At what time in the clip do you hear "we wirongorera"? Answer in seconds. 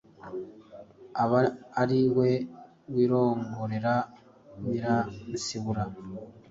2.17-3.93